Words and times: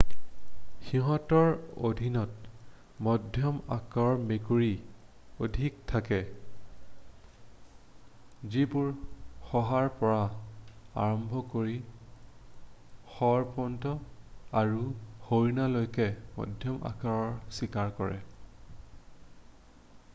সিহঁতৰ 0.85 1.49
অধীনত 1.89 2.53
মধ্যম 3.07 3.57
আকাৰৰ 3.75 4.23
মেকুৰী 4.31 4.69
অধিক 5.47 5.75
থাকে 5.91 6.17
যিবোৰে 8.55 8.95
শহাৰ 9.51 9.91
পৰা 9.99 10.17
আৰম্ভ 11.03 11.43
কৰি 11.53 11.77
শৰপহু 13.19 13.95
আৰু 14.63 14.81
হৰিণালৈকে 15.29 16.09
মধ্যম 16.41 16.83
আকাৰৰ 16.93 17.31
চিকাৰ 17.61 17.95
কৰে 18.01 18.19